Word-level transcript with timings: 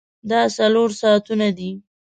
دا 0.29 0.41
څلور 0.57 0.89
ساعتونه 1.01 1.47
دي. 1.57 1.71